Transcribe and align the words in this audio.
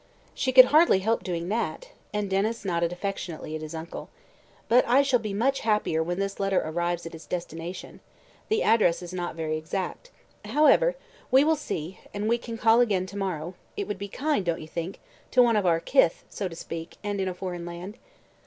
"She 0.33 0.51
could 0.51 0.65
hardly 0.73 0.97
help 0.97 1.21
doing 1.23 1.49
that," 1.49 1.89
and 2.11 2.27
Denys 2.27 2.65
nodded 2.65 2.91
affectionately 2.91 3.53
at 3.55 3.61
his 3.61 3.75
uncle. 3.75 4.09
"But 4.67 4.83
I 4.87 5.03
shall 5.03 5.19
be 5.19 5.31
much 5.31 5.59
happier 5.59 6.01
when 6.01 6.17
this 6.17 6.39
letter 6.39 6.59
arrives 6.59 7.05
at 7.05 7.13
its 7.13 7.27
destination. 7.27 7.99
The 8.49 8.63
address 8.63 9.03
is 9.03 9.13
not 9.13 9.35
very 9.35 9.57
exact. 9.57 10.09
However, 10.43 10.95
we 11.29 11.43
will 11.43 11.55
see, 11.55 11.99
and 12.15 12.27
we 12.27 12.39
can 12.39 12.57
call 12.57 12.81
again 12.81 13.05
to 13.05 13.15
morrow 13.15 13.53
it 13.77 13.87
would 13.87 13.99
be 13.99 14.07
kind, 14.07 14.43
don't 14.43 14.59
you 14.61 14.67
think, 14.67 14.99
to 15.29 15.43
one 15.43 15.55
of 15.55 15.67
our 15.67 15.79
'kith,' 15.79 16.23
so 16.31 16.47
to 16.47 16.55
speak, 16.55 16.97
and 17.03 17.21
in 17.21 17.27
a 17.27 17.35
foreign 17.35 17.67
land?" 17.67 17.99